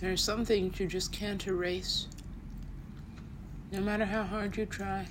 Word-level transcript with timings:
There 0.00 0.10
are 0.10 0.16
some 0.16 0.46
things 0.46 0.80
you 0.80 0.86
just 0.86 1.12
can't 1.12 1.46
erase, 1.46 2.06
no 3.70 3.80
matter 3.80 4.06
how 4.06 4.22
hard 4.22 4.56
you 4.56 4.64
try. 4.64 5.06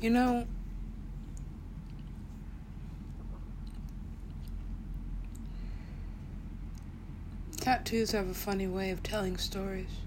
You 0.00 0.10
know, 0.10 0.46
tattoos 7.60 8.10
have 8.10 8.28
a 8.28 8.34
funny 8.34 8.66
way 8.66 8.90
of 8.90 9.04
telling 9.04 9.36
stories. 9.36 10.05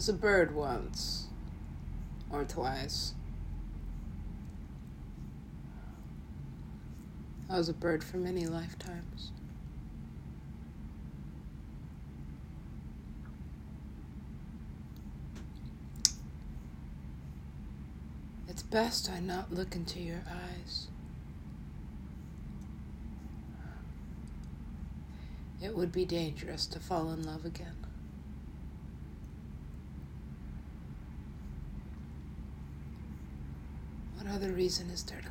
I 0.00 0.02
was 0.02 0.08
a 0.08 0.14
bird 0.14 0.54
once, 0.54 1.26
or 2.30 2.42
twice. 2.44 3.12
I 7.50 7.58
was 7.58 7.68
a 7.68 7.74
bird 7.74 8.02
for 8.02 8.16
many 8.16 8.46
lifetimes. 8.46 9.30
It's 18.48 18.62
best 18.62 19.10
I 19.10 19.20
not 19.20 19.52
look 19.52 19.76
into 19.76 20.00
your 20.00 20.24
eyes. 20.26 20.88
It 25.60 25.76
would 25.76 25.92
be 25.92 26.06
dangerous 26.06 26.64
to 26.68 26.80
fall 26.80 27.10
in 27.10 27.22
love 27.22 27.44
again. 27.44 27.89
What 34.30 34.44
other 34.44 34.52
reason 34.52 34.90
is 34.90 35.02
there 35.02 35.20
to 35.20 35.28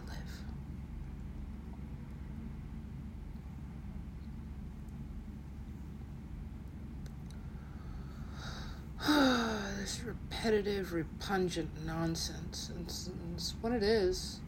live? 9.08 9.78
this 9.80 10.02
repetitive, 10.04 10.92
repugnant 10.92 11.70
nonsense. 11.86 12.72
It's, 12.82 13.10
it's 13.34 13.56
what 13.62 13.72
it 13.72 13.84
is. 13.84 14.42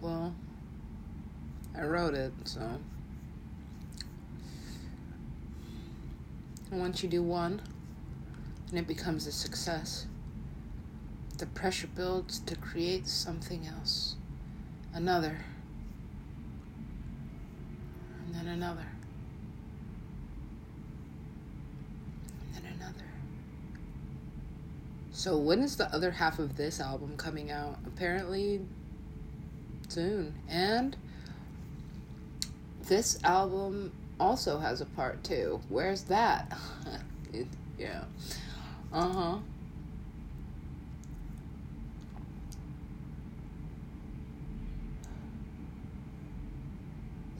Well, 0.00 0.34
I 1.78 1.84
wrote 1.84 2.14
it, 2.14 2.32
so. 2.42 2.80
And 6.72 6.80
once 6.80 7.04
you 7.04 7.08
do 7.08 7.22
one, 7.22 7.62
and 8.70 8.80
it 8.80 8.88
becomes 8.88 9.28
a 9.28 9.32
success, 9.32 10.06
the 11.38 11.46
pressure 11.46 11.86
builds 11.86 12.38
to 12.40 12.56
create 12.56 13.06
something 13.06 13.66
else. 13.66 14.16
Another. 14.94 15.44
And 18.24 18.34
then 18.34 18.46
another. 18.46 18.86
And 22.54 22.64
then 22.64 22.72
another. 22.80 23.04
So, 25.12 25.36
when 25.36 25.60
is 25.60 25.76
the 25.76 25.92
other 25.94 26.10
half 26.10 26.38
of 26.38 26.56
this 26.56 26.80
album 26.80 27.16
coming 27.16 27.50
out? 27.50 27.78
Apparently, 27.86 28.60
soon. 29.88 30.34
And 30.48 30.96
this 32.86 33.18
album 33.24 33.92
also 34.18 34.58
has 34.58 34.80
a 34.80 34.86
part 34.86 35.22
two. 35.24 35.60
Where's 35.68 36.04
that? 36.04 36.56
Yeah. 37.78 38.04
Uh 38.90 39.08
huh. 39.12 39.38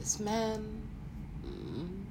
This 0.07 0.21
man. 0.21 0.65
mm, 1.45 2.05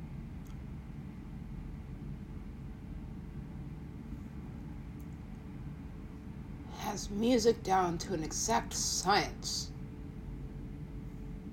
Has 6.81 7.09
music 7.09 7.63
down 7.63 7.97
to 7.97 8.13
an 8.13 8.23
exact 8.23 8.75
science. 8.75 9.71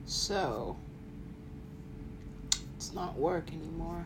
So, 0.05 0.75
it's 2.75 2.93
not 2.93 3.17
work 3.17 3.47
anymore. 3.53 4.03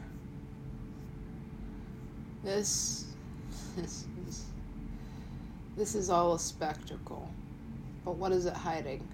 This, 2.44 3.06
this 3.76 4.06
is, 4.28 4.46
this 5.76 5.96
is 5.96 6.12
all 6.12 6.36
a 6.36 6.40
spectacle. 6.40 7.32
But 8.06 8.18
what 8.18 8.32
is 8.32 8.46
it 8.46 8.54
hiding? 8.54 9.08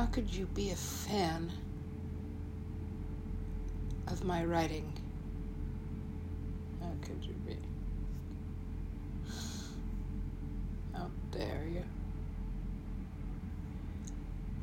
How 0.00 0.06
could 0.06 0.34
you 0.34 0.46
be 0.46 0.70
a 0.70 0.76
fan 0.76 1.52
of 4.06 4.24
my 4.24 4.46
writing? 4.46 4.90
How 6.80 6.88
could 7.02 7.22
you 7.22 7.34
be? 7.46 7.58
How 10.94 11.10
dare 11.30 11.66
you? 11.70 11.84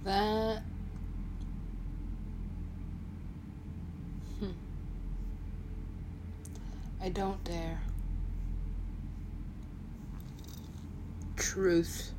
That. 0.06 0.64
Hmm. 4.40 4.48
I 7.00 7.10
don't 7.10 7.44
dare. 7.44 7.80
Truth. 11.36 12.12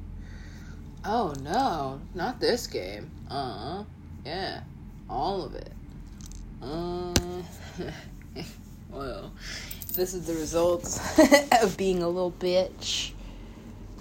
Oh 1.10 1.32
no, 1.40 2.02
not 2.14 2.38
this 2.38 2.66
game. 2.66 3.10
Uh, 3.30 3.82
yeah, 4.26 4.60
all 5.08 5.42
of 5.42 5.54
it. 5.54 5.72
Uh, 6.60 7.14
well, 8.90 9.32
this 9.94 10.12
is 10.12 10.26
the 10.26 10.34
results 10.34 11.00
of 11.62 11.78
being 11.78 12.02
a 12.02 12.08
little 12.08 12.32
bitch. 12.32 13.12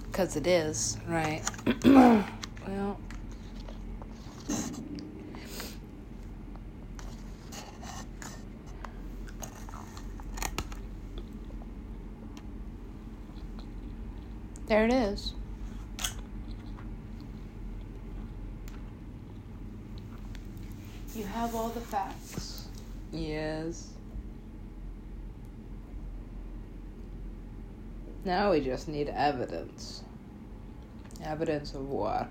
Because 0.04 0.36
it 0.36 0.46
is, 0.46 0.98
right? 1.08 1.40
well, 1.86 3.00
there 14.66 14.84
it 14.84 14.92
is. 14.92 15.32
You 21.18 21.24
have 21.38 21.54
all 21.54 21.68
the 21.68 21.80
facts. 21.80 22.66
Yes. 23.12 23.90
Now 28.24 28.50
we 28.50 28.60
just 28.60 28.88
need 28.88 29.08
evidence. 29.08 30.02
Evidence 31.22 31.74
of 31.74 31.88
what? 31.88 32.28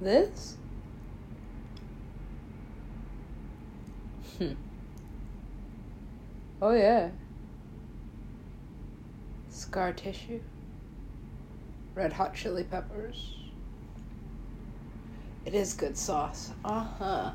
This? 0.00 0.56
Hmm. 4.38 4.52
Oh, 6.62 6.70
yeah. 6.70 7.10
Scar 9.58 9.92
tissue. 9.92 10.40
Red 11.96 12.12
hot 12.12 12.32
chili 12.32 12.62
peppers. 12.62 13.34
It 15.44 15.52
is 15.52 15.74
good 15.74 15.98
sauce. 15.98 16.52
Uh 16.64 16.84
huh. 16.84 17.30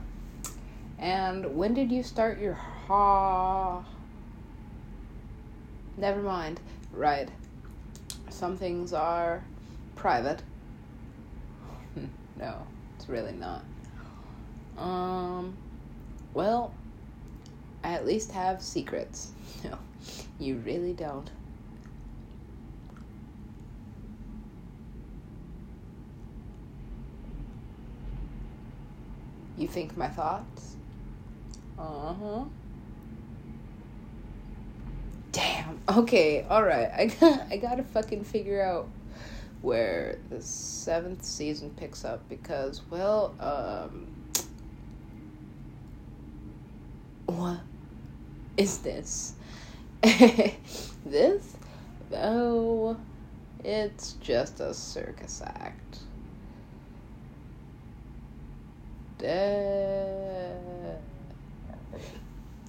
And 0.98 1.54
when 1.54 1.74
did 1.74 1.92
you 1.92 2.02
start 2.02 2.40
your 2.40 2.54
ha? 2.54 3.84
Never 5.98 6.22
mind. 6.22 6.62
Right. 6.94 7.28
Some 8.30 8.56
things 8.56 8.94
are 8.94 9.44
private. 9.98 10.42
no, 12.38 12.66
it's 12.96 13.10
really 13.10 13.34
not. 13.34 13.66
Um, 14.78 15.58
well, 16.34 16.74
I 17.84 17.92
at 17.92 18.06
least 18.06 18.32
have 18.32 18.62
secrets. 18.62 19.32
No, 19.66 19.78
you 20.40 20.58
really 20.66 20.92
don't. 20.92 21.30
You 29.58 29.68
think 29.68 29.96
my 29.96 30.08
thoughts? 30.08 30.76
Uh 31.78 32.14
huh. 32.14 32.44
Damn. 35.32 35.80
Okay. 35.90 36.46
All 36.50 36.64
right. 36.64 36.90
I 36.96 37.06
got. 37.08 37.42
I 37.52 37.58
gotta 37.58 37.84
fucking 37.84 38.24
figure 38.24 38.62
out 38.62 38.88
where 39.62 40.20
the 40.30 40.42
seventh 40.42 41.24
season 41.24 41.70
picks 41.78 42.04
up 42.04 42.28
because, 42.28 42.82
well, 42.90 43.34
um, 43.40 44.08
what 47.26 47.62
is 48.58 48.80
this? 48.80 49.34
this? 50.02 51.56
Oh, 52.14 52.98
it's 53.64 54.14
just 54.14 54.60
a 54.60 54.74
circus 54.74 55.42
act. 55.46 56.00
Duh. 59.24 60.52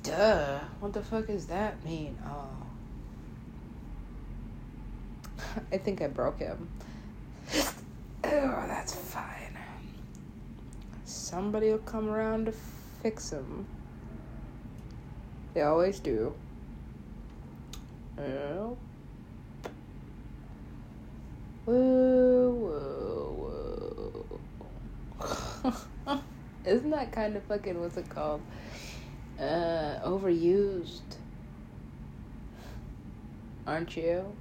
Duh. 0.05 0.61
What 0.79 0.93
the 0.93 1.03
fuck 1.03 1.27
does 1.27 1.47
that 1.47 1.85
mean? 1.85 2.17
Oh. 2.25 2.47
I 5.73 5.79
think 5.79 6.01
I 6.01 6.07
broke 6.07 6.39
him. 6.39 6.69
Oh, 8.23 8.65
that's 8.69 8.95
fine. 8.95 9.59
Somebody 11.05 11.71
will 11.71 11.79
come 11.79 12.09
around 12.09 12.47
to 12.47 12.53
fix 13.03 13.33
him. 13.33 13.67
They 15.55 15.63
always 15.63 15.99
do. 15.99 16.33
Well. 18.17 18.79
Whoa, 21.65 22.51
whoa. 25.21 25.81
Isn't 26.67 26.91
that 26.91 27.13
kind 27.13 27.37
of 27.37 27.43
fucking, 27.45 27.79
what's 27.81 27.97
it 27.97 28.09
called? 28.09 28.41
Uh, 29.39 29.99
overused. 30.05 31.01
Aren't 33.67 33.97
you? 33.97 34.35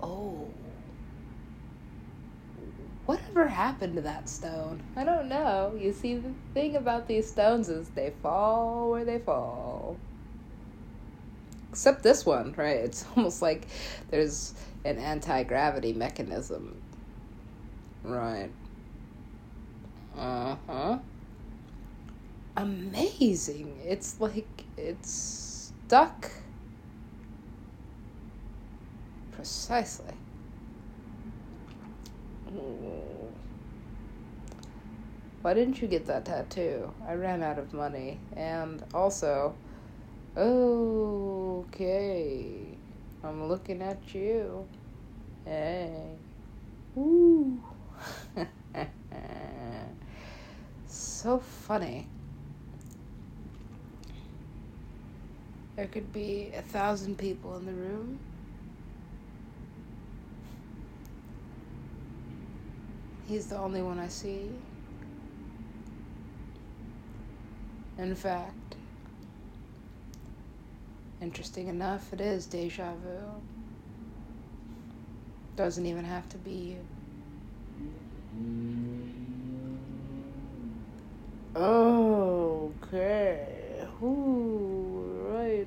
Oh. 0.00 0.48
Whatever 3.06 3.48
happened 3.48 3.96
to 3.96 4.02
that 4.02 4.28
stone? 4.28 4.82
I 4.96 5.04
don't 5.04 5.28
know. 5.28 5.76
You 5.78 5.92
see, 5.92 6.14
the 6.14 6.32
thing 6.54 6.76
about 6.76 7.08
these 7.08 7.30
stones 7.30 7.68
is 7.68 7.88
they 7.90 8.12
fall 8.22 8.90
where 8.90 9.04
they 9.04 9.18
fall. 9.18 9.96
Except 11.70 12.02
this 12.02 12.24
one, 12.24 12.54
right? 12.56 12.76
It's 12.76 13.04
almost 13.16 13.42
like 13.42 13.66
there's 14.10 14.54
an 14.84 14.98
anti 14.98 15.42
gravity 15.42 15.92
mechanism. 15.92 16.80
Right. 18.04 18.50
Uh 20.16 20.56
huh. 20.66 20.98
Amazing. 22.56 23.78
It's 23.84 24.20
like 24.20 24.64
it's 24.76 25.72
stuck. 25.86 26.30
Precisely. 29.32 30.14
Why 35.42 35.54
didn't 35.54 35.82
you 35.82 35.88
get 35.88 36.06
that 36.06 36.24
tattoo? 36.24 36.92
I 37.06 37.14
ran 37.14 37.42
out 37.42 37.58
of 37.58 37.72
money. 37.74 38.20
And 38.36 38.84
also, 38.94 39.56
okay, 40.36 41.58
I'm 43.24 43.48
looking 43.48 43.82
at 43.82 44.14
you. 44.14 44.68
Hey. 45.44 46.14
Woo. 46.94 47.58
so 51.22 51.38
funny. 51.38 52.08
There 55.76 55.86
could 55.86 56.12
be 56.12 56.50
a 56.56 56.62
thousand 56.62 57.16
people 57.16 57.56
in 57.56 57.64
the 57.64 57.72
room. 57.72 58.18
He's 63.28 63.46
the 63.46 63.56
only 63.56 63.82
one 63.82 64.00
I 64.00 64.08
see. 64.08 64.50
In 67.98 68.16
fact, 68.16 68.74
interesting 71.20 71.68
enough, 71.68 72.12
it 72.12 72.20
is 72.20 72.46
deja 72.46 72.94
vu. 72.94 73.20
Doesn't 75.54 75.86
even 75.86 76.04
have 76.04 76.28
to 76.30 76.38
be 76.38 76.76
you. 78.36 79.01
Okay. 81.54 83.46
Ooh, 84.02 85.26
right. 85.28 85.66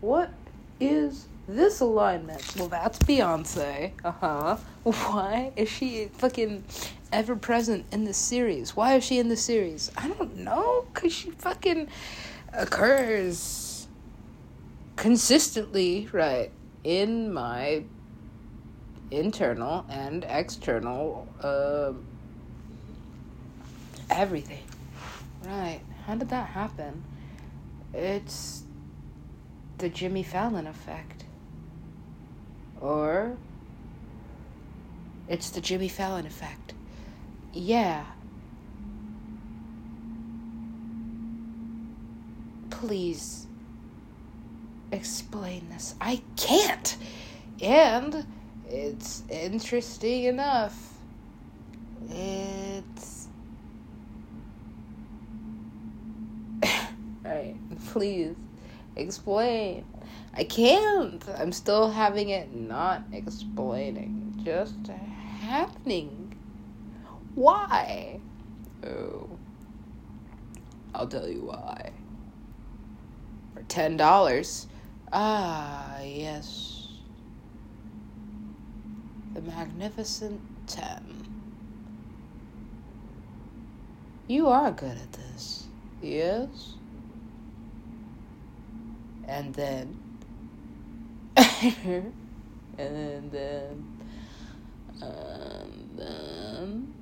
What 0.00 0.30
is 0.78 1.26
this 1.48 1.80
alignment? 1.80 2.54
Well, 2.56 2.68
that's 2.68 2.98
Beyonce. 3.00 3.92
Uh 4.04 4.12
huh. 4.12 4.56
Why 4.84 5.52
is 5.56 5.68
she 5.68 6.06
fucking 6.14 6.64
ever 7.12 7.34
present 7.34 7.84
in 7.92 8.04
the 8.04 8.14
series? 8.14 8.76
Why 8.76 8.94
is 8.94 9.04
she 9.04 9.18
in 9.18 9.28
the 9.28 9.36
series? 9.36 9.90
I 9.96 10.08
don't 10.08 10.36
know. 10.38 10.86
Because 10.94 11.12
she 11.12 11.30
fucking 11.32 11.88
occurs 12.52 13.88
consistently, 14.96 16.08
right, 16.12 16.50
in 16.84 17.32
my 17.32 17.82
internal 19.10 19.84
and 19.88 20.24
external 20.28 21.28
uh, 21.42 21.92
everything. 24.10 24.65
Right. 25.46 25.80
How 26.06 26.16
did 26.16 26.28
that 26.30 26.48
happen? 26.48 27.04
It's 27.94 28.64
the 29.78 29.88
Jimmy 29.88 30.24
Fallon 30.24 30.66
effect. 30.66 31.24
Or 32.80 33.36
it's 35.28 35.50
the 35.50 35.60
Jimmy 35.60 35.88
Fallon 35.88 36.26
effect. 36.26 36.74
Yeah. 37.52 38.04
Please 42.70 43.46
explain 44.90 45.68
this. 45.70 45.94
I 46.00 46.22
can't. 46.36 46.96
And 47.62 48.26
it's 48.68 49.22
interesting 49.30 50.24
enough. 50.24 50.94
It's. 52.10 52.65
Right, 57.26 57.56
please 57.86 58.34
explain. 58.96 59.84
I 60.34 60.44
can't. 60.44 61.22
I'm 61.38 61.52
still 61.52 61.90
having 61.90 62.30
it 62.30 62.54
not 62.54 63.02
explaining, 63.12 64.40
just 64.44 64.86
happening. 65.40 66.36
Why? 67.34 68.20
Oh. 68.84 69.28
I'll 70.94 71.06
tell 71.06 71.28
you 71.28 71.42
why. 71.42 71.92
For 73.54 73.62
$10. 73.62 74.66
Ah, 75.12 76.00
yes. 76.02 76.88
The 79.34 79.42
Magnificent 79.42 80.40
Ten. 80.66 81.28
You 84.26 84.48
are 84.48 84.72
good 84.72 84.96
at 84.96 85.12
this. 85.12 85.66
Yes? 86.02 86.74
And 89.28 89.52
then 89.54 89.98
and 92.78 93.30
then 93.32 93.84
and 95.02 95.90
then 95.96 96.94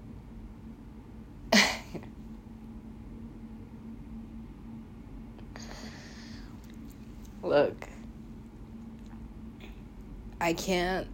look. 7.43 7.89
I 10.41 10.53
can't 10.53 11.07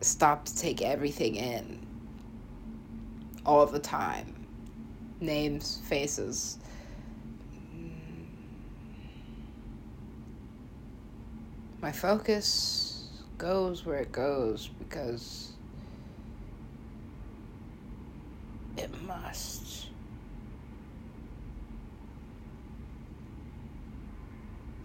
stop 0.00 0.44
to 0.46 0.56
take 0.56 0.82
everything 0.82 1.36
in. 1.36 1.86
All 3.46 3.66
the 3.66 3.78
time. 3.78 4.34
Names 5.20 5.80
faces 5.84 6.58
my 11.80 11.92
focus 11.92 13.06
goes 13.38 13.86
where 13.86 13.98
it 13.98 14.10
goes 14.10 14.68
because 14.78 15.52
it 18.76 18.90
must. 19.02 19.86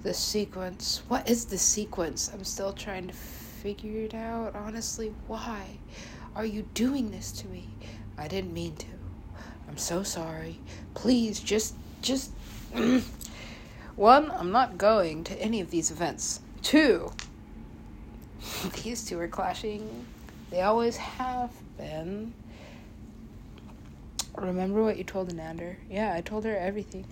The 0.03 0.13
sequence. 0.13 1.01
What 1.07 1.29
is 1.29 1.45
the 1.45 1.57
sequence? 1.57 2.29
I'm 2.33 2.43
still 2.43 2.73
trying 2.73 3.07
to 3.07 3.13
figure 3.13 4.01
it 4.01 4.13
out. 4.13 4.53
Honestly, 4.53 5.13
why 5.27 5.77
are 6.35 6.45
you 6.45 6.63
doing 6.73 7.09
this 7.09 7.31
to 7.31 7.47
me? 7.47 7.69
I 8.17 8.27
didn't 8.27 8.53
mean 8.53 8.75
to. 8.75 8.87
I'm 9.67 9.77
so 9.77 10.03
sorry. 10.03 10.59
Please, 10.93 11.39
just, 11.39 11.73
just. 12.01 12.31
One, 13.95 14.29
I'm 14.31 14.51
not 14.51 14.77
going 14.77 15.23
to 15.25 15.39
any 15.39 15.61
of 15.61 15.71
these 15.71 15.89
events. 15.89 16.41
Two, 16.63 17.11
these 18.83 19.05
two 19.05 19.19
are 19.19 19.27
clashing. 19.27 20.05
They 20.49 20.61
always 20.61 20.97
have 20.97 21.51
been. 21.77 22.33
Remember 24.37 24.81
what 24.81 24.97
you 24.97 25.03
told 25.03 25.29
Anander? 25.31 25.77
Yeah, 25.89 26.13
I 26.15 26.21
told 26.21 26.45
her 26.45 26.55
everything. 26.55 27.05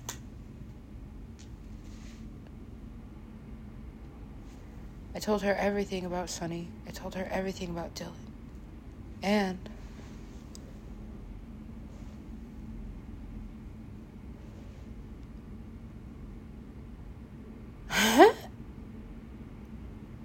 I 5.14 5.20
told 5.20 5.42
her 5.44 5.54
everything 5.54 6.06
about 6.06 6.30
Sunny. 6.30 6.70
I 6.88 6.92
told 6.92 7.16
her 7.16 7.28
everything 7.30 7.70
about 7.70 7.94
Dylan. 7.94 8.14
And 9.22 9.70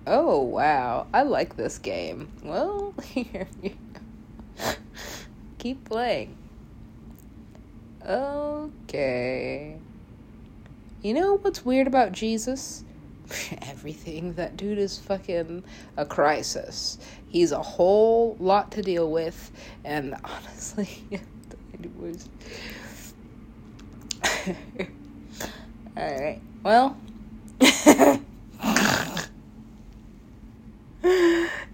oh 0.06 0.40
wow, 0.40 1.06
I 1.12 1.22
like 1.22 1.56
this 1.56 1.78
game. 1.78 2.30
Well, 2.42 2.94
here 3.02 3.48
keep 5.66 5.84
playing. 5.84 6.36
Okay. 8.06 9.76
You 11.02 11.14
know 11.14 11.38
what's 11.38 11.64
weird 11.64 11.88
about 11.88 12.12
Jesus? 12.12 12.84
Everything. 13.62 14.34
That 14.34 14.56
dude 14.56 14.78
is 14.78 14.96
fucking 14.98 15.64
a 15.96 16.06
crisis. 16.06 16.98
He's 17.28 17.50
a 17.50 17.62
whole 17.62 18.36
lot 18.38 18.70
to 18.72 18.82
deal 18.82 19.10
with, 19.10 19.50
and 19.84 20.14
honestly, 20.24 20.88
it. 21.10 21.20
Alright, 25.96 26.40
well. 26.62 26.96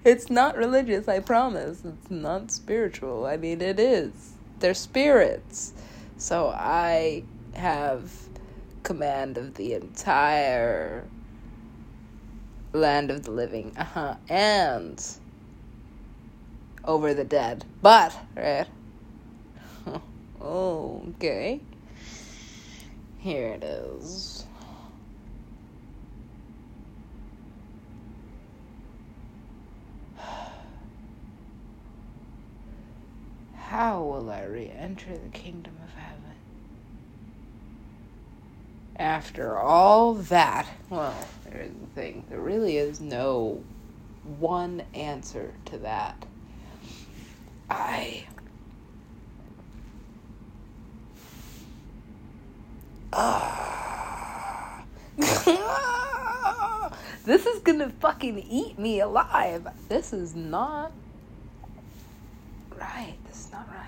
It's 0.05 0.31
not 0.31 0.57
religious, 0.57 1.09
I 1.09 1.21
promise. 1.21 1.85
It's 1.85 2.11
not 2.11 2.51
spiritual. 2.51 3.27
I 3.27 3.37
mean, 3.37 3.61
it 3.61 3.79
is. 3.79 4.33
They're 4.59 4.75
spirits. 4.75 5.73
So 6.17 6.49
I 6.49 7.25
have 7.55 8.11
command 8.83 9.39
of 9.39 9.55
the 9.55 9.75
entire 9.75 11.05
land 12.73 13.11
of 13.11 13.25
the 13.25 13.31
living. 13.31 13.73
Uh 13.77 13.85
huh. 13.85 14.15
And 14.29 15.05
over 16.85 17.15
the 17.15 17.25
dead. 17.25 17.65
But, 17.81 18.17
right? 18.37 18.67
oh, 20.41 21.03
okay. 21.17 21.61
Here 23.19 23.49
it 23.49 23.63
is. 23.63 24.42
How 33.73 34.03
will 34.03 34.31
I 34.31 34.43
re 34.43 34.71
enter 34.79 35.17
the 35.17 35.31
kingdom 35.31 35.73
of 35.83 35.95
heaven? 35.95 36.35
After 38.97 39.59
all 39.59 40.13
that, 40.13 40.67
well, 40.91 41.17
there's 41.45 41.71
the 41.71 41.87
thing 41.95 42.25
there 42.29 42.39
really 42.39 42.77
is 42.77 43.01
no 43.01 43.65
one 44.39 44.83
answer 44.93 45.55
to 45.65 45.79
that. 45.79 46.27
I. 47.71 48.27
Ah. 53.11 54.85
this 57.25 57.47
is 57.47 57.61
gonna 57.61 57.89
fucking 57.89 58.39
eat 58.51 58.79
me 58.79 59.01
alive. 59.01 59.67
This 59.89 60.13
is 60.13 60.35
not 60.35 60.93
right. 62.83 63.17
This 63.27 63.47
is 63.47 63.53
not 63.53 63.69
right. 63.69 63.79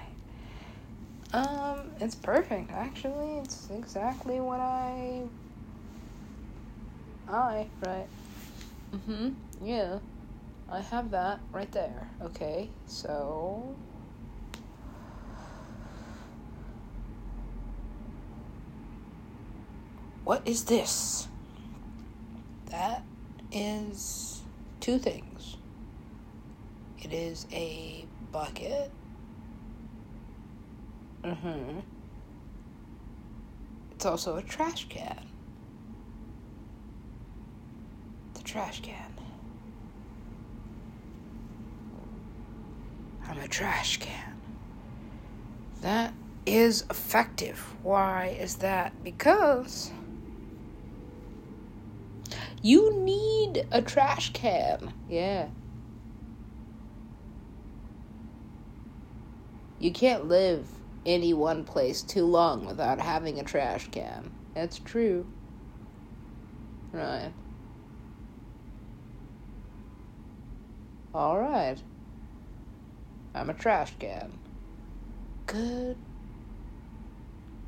Um, 1.34 1.90
it's 2.00 2.14
perfect 2.14 2.70
actually. 2.70 3.38
It's 3.38 3.68
exactly 3.70 4.38
what 4.38 4.60
I 4.60 5.22
I 7.28 7.66
right. 7.80 8.06
Mm 8.92 9.00
Mhm. 9.08 9.34
Yeah. 9.60 9.98
I 10.70 10.80
have 10.80 11.10
that 11.10 11.40
right 11.52 11.70
there. 11.72 12.08
Okay. 12.22 12.70
So 12.86 13.74
What 20.24 20.40
is 20.46 20.64
this? 20.64 21.28
That 22.70 23.02
is 23.52 24.40
two 24.80 24.98
things. 24.98 25.56
It 27.02 27.12
is 27.12 27.46
a 27.52 28.06
bucket. 28.32 28.90
Mm-hmm. 31.24 31.80
It's 33.92 34.04
also 34.04 34.36
a 34.36 34.42
trash 34.42 34.86
can. 34.90 35.26
The 38.34 38.42
trash 38.42 38.82
can. 38.82 39.14
I'm 43.26 43.38
a 43.38 43.48
trash 43.48 43.96
can. 43.98 44.38
That 45.80 46.12
is 46.44 46.84
effective. 46.90 47.58
Why 47.82 48.36
is 48.38 48.56
that? 48.56 49.02
Because 49.02 49.90
you 52.60 53.02
need 53.02 53.66
a 53.72 53.80
trash 53.80 54.32
can. 54.34 54.92
Yeah. 55.08 55.48
You 59.78 59.90
can't 59.90 60.28
live 60.28 60.66
any 61.06 61.34
one 61.34 61.64
place 61.64 62.02
too 62.02 62.24
long 62.24 62.66
without 62.66 63.00
having 63.00 63.38
a 63.38 63.44
trash 63.44 63.88
can. 63.90 64.30
That's 64.54 64.78
true. 64.78 65.26
Right. 66.92 67.32
Alright. 71.14 71.82
I'm 73.34 73.50
a 73.50 73.54
trash 73.54 73.92
can. 73.98 74.32
Good. 75.46 75.96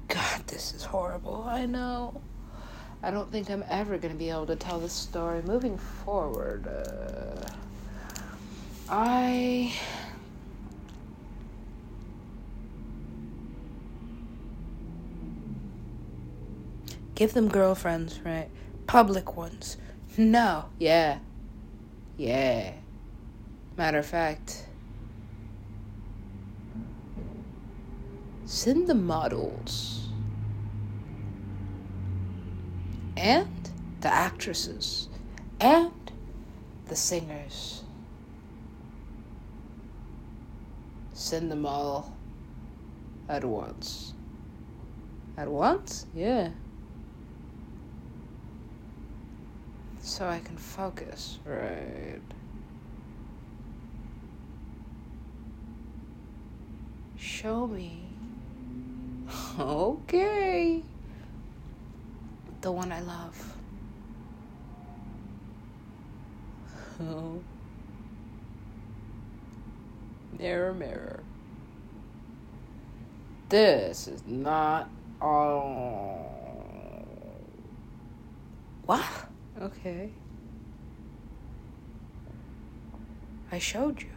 God, 0.08 0.46
this 0.46 0.72
is 0.72 0.84
horrible. 0.84 1.44
I 1.46 1.66
know. 1.66 2.20
I 3.02 3.10
don't 3.10 3.30
think 3.30 3.50
I'm 3.50 3.64
ever 3.68 3.98
going 3.98 4.12
to 4.12 4.18
be 4.18 4.30
able 4.30 4.46
to 4.46 4.56
tell 4.56 4.80
this 4.80 4.92
story. 4.92 5.42
Moving 5.42 5.76
forward, 5.76 6.66
uh, 6.66 7.48
I. 8.88 9.72
Give 17.16 17.32
them 17.32 17.48
girlfriends, 17.48 18.20
right? 18.26 18.48
Public 18.86 19.38
ones. 19.38 19.78
No, 20.18 20.66
yeah. 20.78 21.18
Yeah. 22.18 22.72
Matter 23.74 23.98
of 23.98 24.06
fact, 24.06 24.66
send 28.44 28.86
the 28.86 28.94
models 28.94 30.08
and 33.16 33.70
the 34.02 34.08
actresses 34.08 35.08
and 35.58 36.12
the 36.88 36.96
singers. 36.96 37.82
Send 41.14 41.50
them 41.50 41.64
all 41.64 42.14
at 43.26 43.42
once. 43.42 44.12
At 45.38 45.48
once? 45.48 46.04
Yeah. 46.14 46.50
So 50.06 50.26
I 50.26 50.38
can 50.38 50.56
focus, 50.56 51.40
right? 51.44 52.20
Show 57.18 57.66
me. 57.66 58.02
Okay 59.58 60.82
the 62.66 62.72
one 62.72 62.90
I 62.90 63.00
love. 63.00 63.56
Oh. 67.00 67.40
Mirror, 70.36 70.74
mirror. 70.74 71.20
This 73.48 74.08
is 74.08 74.24
not 74.26 74.90
all. 75.20 76.26
What? 78.86 79.04
Okay. 79.86 80.10
I 83.52 83.60
showed 83.60 84.02
you. 84.02 84.08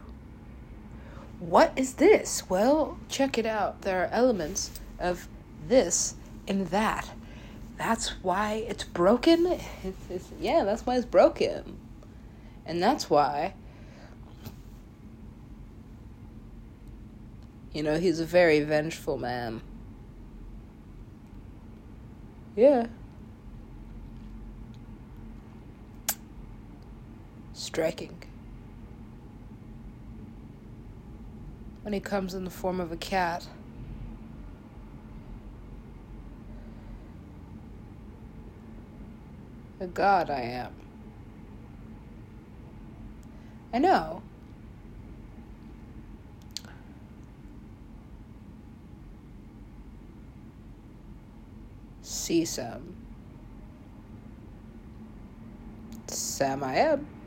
what 1.38 1.72
is 1.76 1.94
this? 1.94 2.50
Well, 2.50 2.98
check 3.08 3.38
it 3.38 3.46
out. 3.46 3.82
There 3.82 4.02
are 4.02 4.08
elements 4.08 4.80
of 4.98 5.28
this 5.68 6.16
and 6.48 6.66
that. 6.68 7.08
That's 7.78 8.08
why 8.22 8.64
it's 8.68 8.82
broken. 8.82 9.60
Yeah, 10.40 10.64
that's 10.64 10.84
why 10.84 10.96
it's 10.96 11.06
broken. 11.06 11.78
And 12.66 12.82
that's 12.82 13.08
why, 13.08 13.54
you 17.72 17.84
know, 17.84 18.00
he's 18.00 18.18
a 18.18 18.26
very 18.26 18.60
vengeful 18.64 19.18
man. 19.18 19.62
Yeah. 22.56 22.88
Striking. 27.70 28.20
When 31.82 31.92
he 31.92 32.00
comes 32.00 32.34
in 32.34 32.42
the 32.42 32.50
form 32.50 32.80
of 32.80 32.90
a 32.90 32.96
cat. 32.96 33.46
A 39.78 39.86
god 39.86 40.30
I 40.30 40.40
am. 40.40 40.72
I 43.72 43.78
know. 43.78 44.20
See 52.02 52.44
some. 52.44 52.96
Sam 56.08 56.64
I 56.64 56.74
am. 56.74 57.19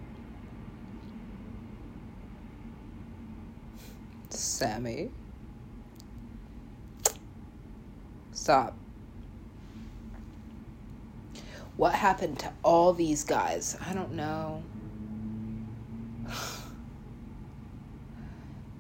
Sammy. 4.64 5.12
Stop. 8.32 8.78
What 11.76 11.94
happened 11.94 12.40
to 12.40 12.54
all 12.64 12.94
these 12.94 13.26
guys? 13.26 13.76
I 13.86 13.92
don't 13.92 14.14
know. 14.14 14.64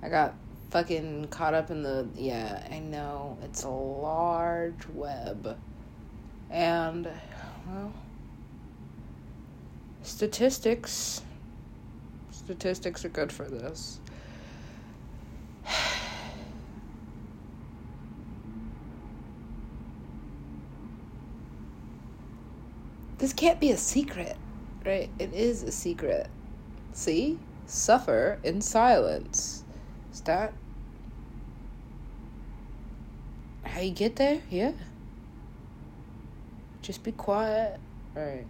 I 0.02 0.08
got 0.08 0.36
fucking 0.70 1.28
caught 1.28 1.54
up 1.54 1.70
in 1.70 1.84
the. 1.84 2.08
Yeah, 2.16 2.66
I 2.72 2.80
know. 2.80 3.38
It's 3.44 3.64
a 3.64 3.70
large 3.70 4.88
web. 4.94 5.58
And, 6.50 7.10
well, 7.68 7.92
statistics. 10.02 11.24
Statistics 12.32 13.04
are 13.04 13.10
good 13.10 13.34
for 13.34 13.50
this. 13.50 14.00
This 23.24 23.32
can't 23.32 23.62
be 23.62 23.72
a 23.72 23.78
secret, 23.78 24.36
right? 24.86 25.10
It 25.18 25.34
is 25.34 25.64
a 25.64 25.72
secret. 25.72 26.28
See? 26.92 27.40
Suffer 27.68 28.38
in 28.44 28.60
silence. 28.60 29.64
Is 30.12 30.20
that 30.22 30.52
how 33.64 33.80
you 33.80 33.92
get 33.92 34.18
there? 34.18 34.42
Yeah. 34.50 34.74
Just 36.82 37.02
be 37.04 37.14
quiet. 37.14 37.80
Right. 38.14 38.46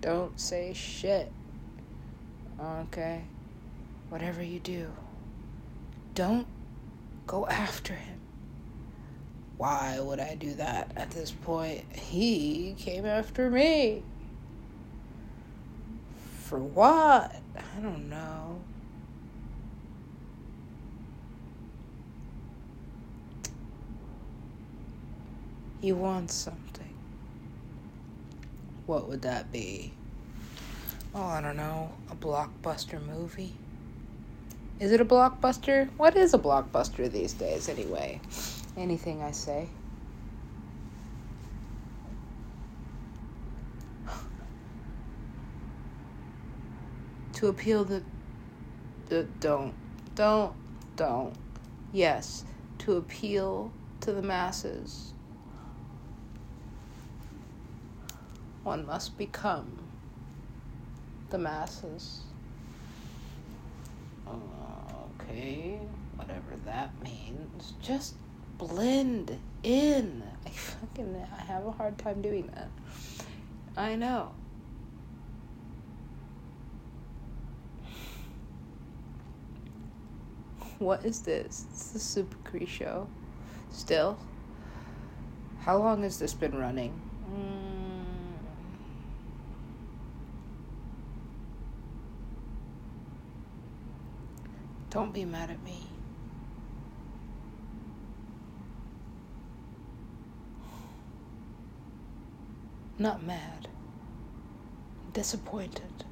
Don't 0.00 0.40
say 0.40 0.72
shit. 0.72 1.30
Okay. 2.58 3.22
Whatever 4.08 4.42
you 4.42 4.60
do, 4.60 4.90
don't 6.14 6.46
go 7.26 7.46
after 7.48 7.92
him. 7.92 8.18
Why 9.58 9.98
would 9.98 10.20
I 10.20 10.34
do 10.34 10.52
that 10.54 10.92
at 10.96 11.10
this 11.10 11.30
point? 11.30 11.84
He 11.92 12.74
came 12.78 13.06
after 13.06 13.50
me. 13.50 14.02
For 16.42 16.58
what? 16.58 17.34
I 17.56 17.80
don't 17.80 18.10
know. 18.10 18.60
He 25.80 25.92
wants 25.92 26.34
something. 26.34 26.94
What 28.86 29.08
would 29.08 29.22
that 29.22 29.50
be? 29.50 29.92
Oh, 31.14 31.24
I 31.24 31.40
don't 31.40 31.56
know. 31.56 31.92
A 32.10 32.14
blockbuster 32.14 33.04
movie? 33.06 33.54
Is 34.78 34.92
it 34.92 35.00
a 35.00 35.04
blockbuster? 35.04 35.88
What 35.96 36.16
is 36.16 36.34
a 36.34 36.38
blockbuster 36.38 37.10
these 37.10 37.32
days, 37.32 37.68
anyway? 37.68 38.20
Anything 38.76 39.22
I 39.22 39.30
say. 39.30 39.68
to 47.36 47.48
appeal 47.48 47.84
the 47.84 48.02
the 49.10 49.24
don't 49.40 49.74
don't 50.14 50.54
don't. 50.96 51.34
Yes 51.92 52.44
to 52.78 52.96
appeal 52.96 53.70
to 54.00 54.12
the 54.12 54.22
masses. 54.22 55.12
One 58.62 58.86
must 58.86 59.18
become 59.18 59.78
the 61.28 61.38
masses. 61.38 62.22
Okay 65.20 65.78
whatever 66.16 66.56
that 66.64 66.90
means. 67.02 67.74
Just 67.82 68.14
blend 68.58 69.38
in. 69.62 70.22
I 70.44 70.50
fucking 70.50 71.26
I 71.38 71.42
have 71.42 71.66
a 71.66 71.72
hard 71.72 71.98
time 71.98 72.22
doing 72.22 72.50
that. 72.54 72.70
I 73.76 73.96
know. 73.96 74.32
What 80.78 81.04
is 81.04 81.20
this? 81.20 81.64
It's 81.70 81.90
the 81.92 81.98
Super 81.98 82.36
Cree 82.44 82.66
show. 82.66 83.08
Still? 83.70 84.18
How 85.60 85.78
long 85.78 86.02
has 86.02 86.18
this 86.18 86.34
been 86.34 86.56
running? 86.56 87.00
Mm. 87.32 88.04
Don't 94.90 95.12
be 95.12 95.24
mad 95.24 95.50
at 95.50 95.62
me. 95.62 95.86
Not 102.98 103.22
mad. 103.22 103.68
Disappointed. 105.12 106.04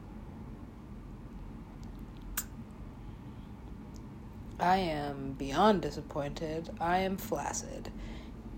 I 4.61 4.77
am 4.77 5.33
beyond 5.33 5.83
disappointed. 5.83 6.71
I 6.81 6.99
am 6.99 7.17
flaccid. 7.17 7.91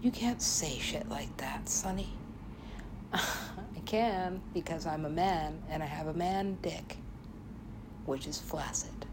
You 0.03 0.11
can't 0.11 0.43
say 0.43 0.79
shit 0.79 1.09
like 1.09 1.37
that, 1.39 1.69
Sonny. 1.69 2.13
I 3.13 3.81
can 3.85 4.43
because 4.53 4.87
I'm 4.87 5.05
a 5.05 5.11
man 5.11 5.63
and 5.71 5.83
I 5.83 5.87
have 5.87 6.07
a 6.09 6.15
man 6.15 6.59
dick, 6.63 6.97
which 8.05 8.27
is 8.27 8.39
flaccid. 8.39 9.07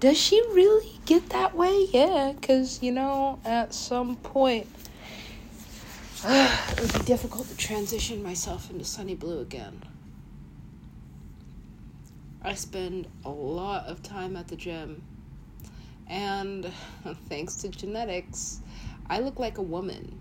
Does 0.00 0.18
she 0.18 0.42
really 0.52 0.98
get 1.06 1.30
that 1.30 1.54
way? 1.54 1.86
Yeah, 1.90 2.32
because, 2.32 2.82
you 2.82 2.92
know, 2.92 3.38
at 3.44 3.72
some 3.72 4.16
point 4.16 4.66
it 6.26 6.80
would 6.80 6.92
be 6.92 7.00
difficult 7.00 7.46
to 7.48 7.56
transition 7.56 8.22
myself 8.22 8.70
into 8.70 8.84
sunny 8.84 9.14
Blue 9.14 9.40
again. 9.40 9.82
I 12.42 12.54
spend 12.54 13.08
a 13.24 13.30
lot 13.30 13.86
of 13.86 14.02
time 14.02 14.34
at 14.36 14.48
the 14.48 14.56
gym, 14.56 15.02
and 16.06 16.72
thanks 17.28 17.56
to 17.56 17.68
genetics, 17.68 18.60
I 19.08 19.20
look 19.20 19.38
like 19.38 19.58
a 19.58 19.62
woman. 19.62 20.18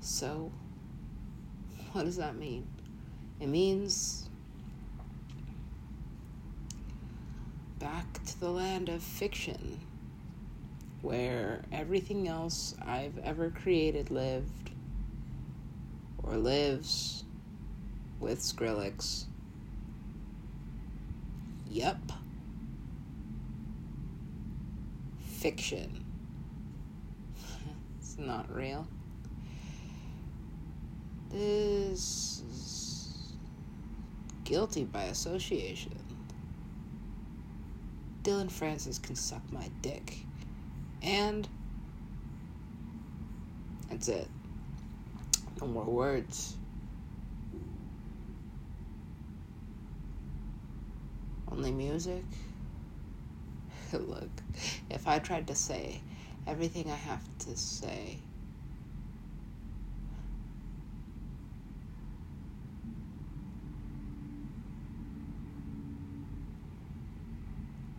So, 0.00 0.50
what 1.92 2.04
does 2.04 2.16
that 2.16 2.36
mean? 2.36 2.66
It 3.38 3.48
means 3.48 4.30
back 7.78 8.24
to 8.24 8.40
the 8.40 8.50
land 8.50 8.88
of 8.88 9.02
fiction, 9.02 9.78
where 11.02 11.64
everything 11.70 12.28
else 12.28 12.74
I've 12.80 13.18
ever 13.18 13.50
created 13.50 14.10
lived 14.10 14.65
or 16.26 16.36
lives 16.36 17.24
with 18.20 18.40
Skrillex. 18.40 19.24
Yep. 21.70 21.98
Fiction. 25.24 26.04
it's 27.98 28.18
not 28.18 28.52
real. 28.54 28.86
This 31.30 32.42
is 32.50 33.32
guilty 34.44 34.84
by 34.84 35.04
association. 35.04 35.98
Dillon 38.22 38.48
Francis 38.48 38.98
can 38.98 39.14
suck 39.14 39.42
my 39.52 39.68
dick. 39.82 40.18
And 41.02 41.46
that's 43.88 44.08
it. 44.08 44.28
No 45.60 45.66
more 45.66 45.84
words. 45.84 46.56
Only 51.50 51.72
music. 51.72 52.24
Look, 53.92 54.28
if 54.90 55.08
I 55.08 55.18
tried 55.18 55.46
to 55.46 55.54
say 55.54 56.00
everything 56.46 56.90
I 56.90 56.96
have 56.96 57.22
to 57.40 57.56
say, 57.56 58.18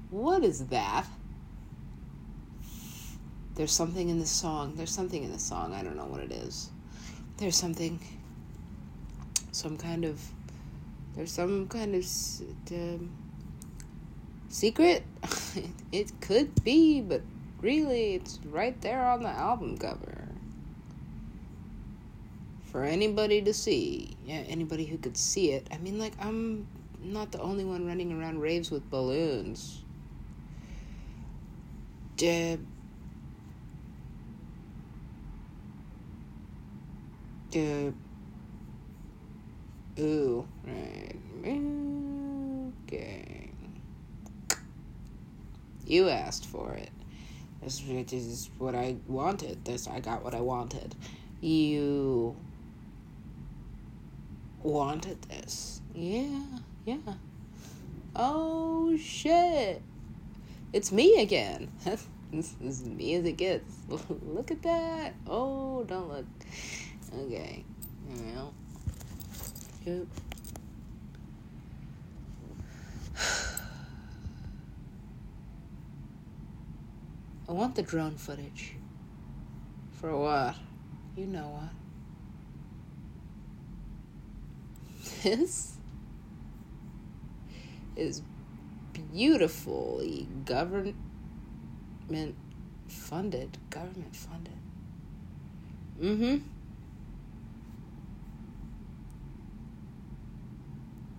What 0.10 0.44
is 0.44 0.68
that? 0.68 1.06
There's 3.56 3.72
something 3.72 4.10
in 4.10 4.20
the 4.20 4.26
song. 4.26 4.76
There's 4.76 4.92
something 4.92 5.24
in 5.24 5.32
the 5.32 5.40
song. 5.40 5.74
I 5.74 5.84
don't 5.84 5.98
know 5.98 6.06
what 6.06 6.22
it 6.22 6.32
is. 6.32 6.70
There's 7.38 7.56
something. 7.56 8.00
Some 9.52 9.78
kind 9.78 10.06
of. 10.06 10.20
There's 11.16 11.32
some 11.32 11.68
kind 11.68 11.96
of. 11.96 12.06
Um, 12.72 13.12
secret? 14.50 15.04
it 15.92 16.12
could 16.22 16.64
be, 16.64 17.02
but 17.02 17.22
really, 17.62 18.16
it's 18.16 18.40
right 18.46 18.80
there 18.82 19.06
on 19.06 19.24
the 19.24 19.30
album 19.30 19.78
cover. 19.78 20.28
For 22.66 22.84
anybody 22.84 23.42
to 23.42 23.54
see. 23.54 24.18
Yeah, 24.26 24.44
anybody 24.48 24.86
who 24.86 24.98
could 24.98 25.18
see 25.18 25.52
it. 25.52 25.68
I 25.72 25.78
mean, 25.78 26.00
like, 26.00 26.14
I'm 26.20 26.68
not 27.04 27.32
the 27.32 27.40
only 27.40 27.64
one 27.64 27.86
running 27.86 28.20
around 28.20 28.42
raves 28.42 28.72
with 28.72 28.90
balloons. 28.90 29.84
Deb. 32.18 32.66
Deb. 37.58 37.96
Ooh, 40.00 40.48
right. 40.64 41.16
Okay. 42.86 43.50
You 45.88 46.10
asked 46.10 46.46
for 46.46 46.74
it. 46.74 46.92
This, 47.64 47.80
this 47.80 48.14
is 48.14 48.50
what 48.60 48.76
I 48.76 48.98
wanted. 49.08 49.66
This 49.66 49.88
I 49.88 50.02
got 50.02 50.24
what 50.24 50.36
I 50.36 50.42
wanted. 50.42 50.94
You 51.42 52.36
wanted 54.62 55.20
this. 55.24 55.82
Yeah, 55.96 56.44
yeah. 56.86 56.98
Oh 58.16 58.96
shit. 58.98 59.82
It's 60.74 60.92
me 60.92 61.24
again. 61.24 61.72
this 62.32 62.54
is 62.64 62.86
me 62.86 63.16
as 63.16 63.26
it 63.26 63.38
gets. 63.38 63.74
look 63.90 64.52
at 64.52 64.62
that. 64.62 65.16
Oh, 65.26 65.84
don't 65.86 66.08
look. 66.08 66.26
Okay. 67.16 67.64
Well. 68.08 68.54
Yep. 69.86 70.08
I 77.50 77.52
want 77.52 77.76
the 77.76 77.82
drone 77.82 78.16
footage. 78.16 78.76
For 79.94 80.16
what? 80.18 80.56
You 81.16 81.28
know 81.28 81.48
what? 81.50 81.70
This 85.24 85.78
is 87.96 88.22
beautifully 88.94 90.28
government 90.46 90.96
funded. 92.88 93.58
Government 93.70 94.16
funded. 94.16 94.54
Mm 96.00 96.18
hmm. 96.18 96.38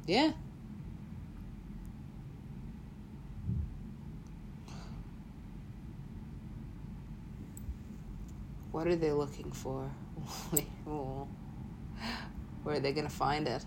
Yeah. 0.09 0.33
What 8.73 8.87
are 8.87 8.97
they 8.97 9.13
looking 9.13 9.53
for? 9.53 9.83
Where 12.63 12.77
are 12.77 12.81
they 12.81 12.93
going 12.93 13.07
to 13.07 13.13
find 13.13 13.47
it? 13.47 13.67